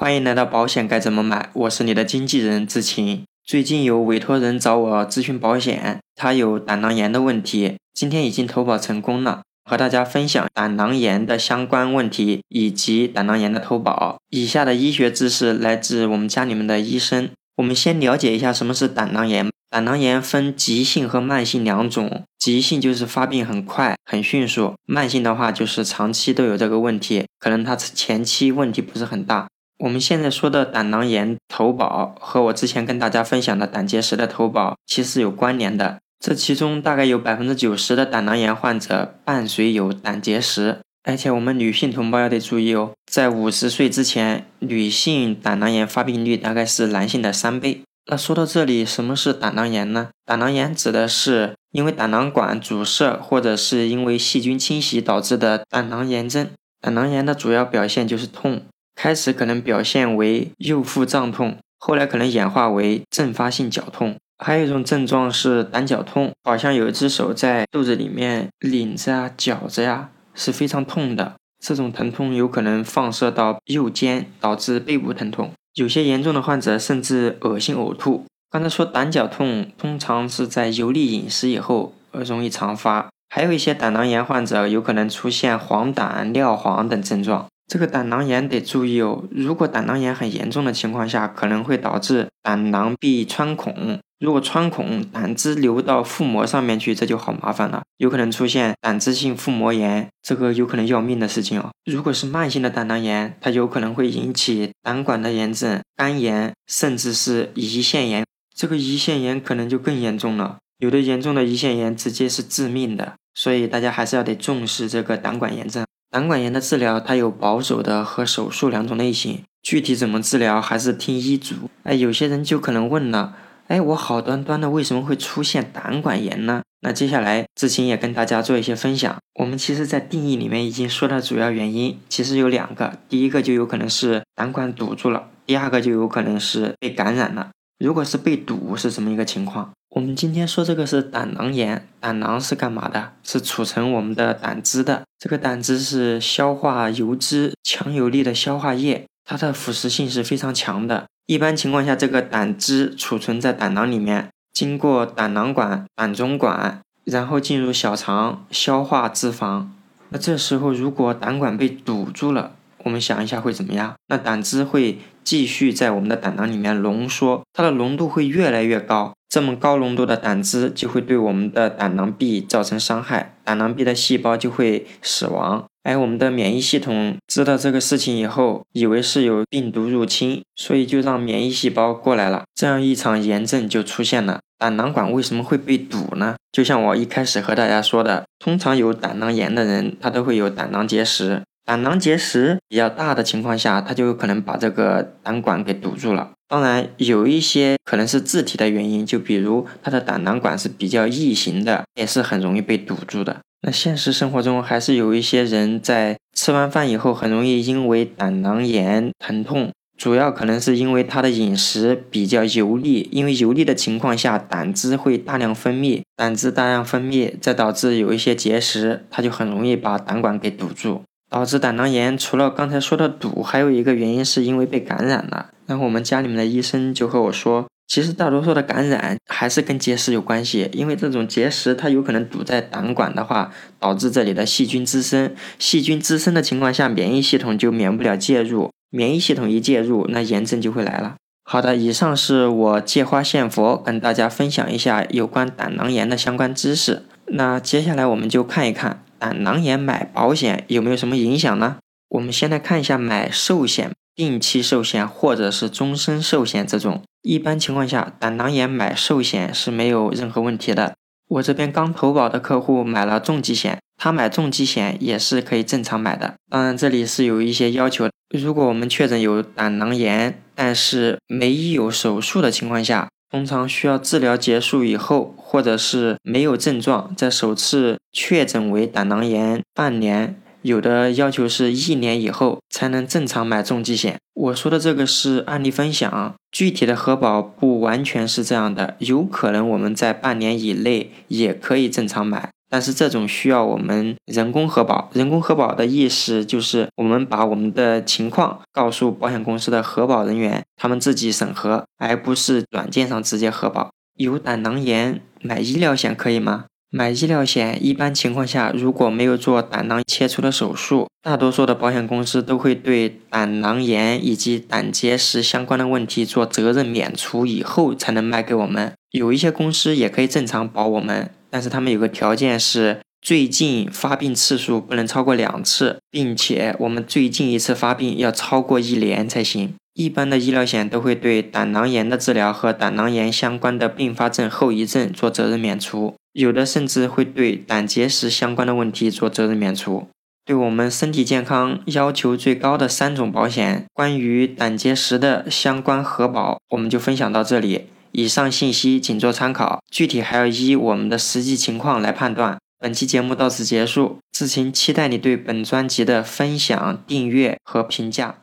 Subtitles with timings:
[0.00, 3.22] 欢迎来到保险该怎么买，我是你的经纪人志晴。
[3.44, 14.16] 最近有委托人找我咨询保险，他有胆囊炎的问题，今天已经投保成功了，和大家分享胆囊炎的相关问题以及胆囊炎的投保。
[14.30, 17.28] 以下的医学知识来自我们家里面的医生。
[17.58, 19.50] 我们先了解一下什么是胆囊炎。
[19.68, 29.46] 胆囊炎分急性和慢性两种，急性就是发病很快、很迅速，慢性的话就是长期都有这个问题，可能它前期问题不是很大。
[29.80, 47.80] 我们现在说的胆囊炎投保和我之前跟大家分享的胆结石的投保其实有关联的，这其中大概有百分之九十的胆囊炎患者伴随有胆结石，而且我们女性同胞要得注意哦，在五十岁之前，女性胆囊炎发病率大概是男性的三倍。
[48.10, 50.10] 那说到这里，什么是胆囊炎呢？
[50.26, 56.48] 胆囊炎指的是因为胆囊管阻塞或者是因为细菌侵袭导致的胆囊炎症。
[56.82, 58.62] 胆囊炎的主要表现就是痛，
[59.02, 64.16] 开始可能表现为右腹胀痛，后来可能演化为阵发性绞痛。
[64.36, 71.32] 还有一种症状是胆绞痛，好像有一只手在肚子里面拧着啊、绞着呀，是非常痛的。
[71.64, 75.50] 这种疼痛有可能放射到右肩，导致背部疼痛。
[75.76, 78.26] 有些严重的患者甚至恶心呕吐。
[78.50, 87.46] 刚才说胆绞痛通常是在油腻饮食以后而容易常发，还有一些胆囊炎患者有可能出现黄疸、尿黄等症状。
[87.70, 94.00] 这个胆囊炎得注意哦，如果胆囊炎很严重的情况下，可能会导致胆囊壁穿孔。
[94.18, 101.70] 如果穿孔，胆汁流到腹膜上面去，这就好麻烦了，有可能出现胆汁性腹膜炎，这个有可能要命的事情哦。
[101.84, 108.26] 如果是慢性的胆囊炎，它有可能会引起胆管的炎症、肝炎，甚至是胰腺炎。
[108.52, 115.84] 这个胰腺炎可能就更严重了，有的严重的胰腺炎直接是致命的，所以大家还是要得重视这个胆管炎症。
[116.10, 121.54] 胆管炎的治疗，它有保守的和手术两种类型，具体怎么治疗还是听医嘱。
[121.84, 123.36] 哎，有些人就可能问了。
[123.68, 126.62] 哎，我好端端的为什么会出现胆管炎呢？
[126.80, 129.16] 那接下来志勤也跟大家做一些分享。
[129.34, 132.94] 我们其实，在定义里面已经说了主要原因，其实有两个。
[133.08, 137.50] 第一个就有可能是胆管堵住了，第二个就有可能是被感染了。
[137.80, 139.70] 如果是被堵，是什么一个情况？
[139.88, 143.12] 我们今天说这个是胆囊炎，胆囊是干嘛的？
[143.24, 145.02] 是储存我们的胆汁的。
[145.18, 151.06] 这个胆汁是消化油脂强有力的消化液，它的腐蚀性是非常强的。
[151.24, 159.64] 一般情况下，这个胆汁储存在胆囊里面，经过胆囊管、胆中管，然后进入小肠消化脂肪。
[160.10, 162.52] 那这时候如果胆管被堵住了，
[162.84, 163.94] 我们想一下会怎么样？
[164.08, 169.12] 那胆汁会继续在我们的胆囊里面浓缩，它的浓度会越来越高。
[169.28, 175.64] 这么高浓度的胆汁就会对我们的胆囊壁造成伤害，胆囊壁的细胞就会死亡。
[175.84, 184.40] 哎，我们的免疫系统知道这个事情以后，以为是有病毒入侵，所以就让免疫细胞过来了，这样一场炎症就出现了。
[184.58, 186.34] 胆囊管为什么会被堵呢？
[186.52, 191.42] 就像我一开始和大家说的，通常有胆囊炎的人，他都会有胆囊结石。
[191.70, 196.32] 胆囊结石比较大的情况下，它就有可能把这个胆管给堵住了。
[196.48, 203.36] 当然，有一些可能是自体的原因，就比如它的胆囊管是比较异形的，也是很容易被堵住的。
[203.62, 222.18] 那现实生活中还是有一些人在吃完饭以后很容易因为胆囊炎疼痛，主要可能是因为他的饮食比较油腻，因为油腻的情况下胆汁会大量分泌，胆汁大量分泌再导致有一些结石，它就很容易把胆管给堵住，导致胆囊炎。
[222.18, 225.50] 除了刚才说的堵，还有一个原因是因为被感染了。
[225.66, 227.66] 然后我们家里面的医生就和我说。
[227.86, 235.34] 其实大多数的感染还是跟结石有关系，因为这种结石它有可能堵在胆管的话，导致这里的细菌滋生。
[235.58, 238.70] 细菌滋生的情况下，免疫系统就免不了介入。
[238.90, 241.16] 免疫系统一介入，那炎症就会来了。
[241.42, 247.02] 好的，以上是我借花献佛，跟大家分享一下有关胆囊炎的相关知识。
[247.26, 251.76] 那接下来我们就看一看胆囊炎买保险有没有什么影响呢？
[252.08, 253.92] 我们先来看一下买寿险。
[254.16, 260.94] 定期寿险或者是终身寿险这种，一般情况下，胆囊炎买寿险是没有任何问题的。
[261.28, 266.34] 我这边刚投保的客户买了重疾险，他买重疾险也是可以正常买的。
[266.50, 280.36] 当然，这里是有一些要求，如果我们确诊有胆囊炎，但是没有手术的情况下，通常需要治疗结束以后，或者是没有症状，在首次确诊为胆囊炎半年。
[280.62, 284.18] 有的要求是一年以后才能正常买重疾险。
[284.34, 292.50] 我说的这个是案例分享，具体的核保不完全是这样的，有可能我们在半年以内也可以正常买。
[292.70, 295.10] 但是这种需要我们人工核保。
[295.12, 303.90] 人工核保的意思就是我们把我们的情况告诉保险公司的核保人员，他们自己审核，而不是软件上直接核保。
[304.16, 306.66] 有胆囊炎买医疗险可以吗？
[306.92, 318.92] 买医疗险，一般情况下，如果没有做胆囊切除的手术，大多数的保险公司都会对胆囊炎以及胆结石相关的问题做责任免除，以后才能卖给我们。
[319.12, 329.74] 有一些公司也可以正常保我们，但是他们有个条件是，最近发病次数不能超过两次，并且我们最近一次发病要超过一年才行。
[329.94, 336.14] 一般的医疗险都会对胆囊炎的治疗和胆囊炎相关的并发症后遗症做责任免除。
[336.32, 340.06] 有的甚至会对胆结石相关的问题做责任免除。
[340.46, 347.86] 对我们身体健康要求最高的三种保险，关于胆结石的相关核保，我们就分享到这里。
[348.12, 352.58] 以上信息仅做参考，具体还要依我们的实际情况来判断。
[352.78, 358.38] 本期节目到此结束，志勤期待你对本专辑的分享、订阅和评价。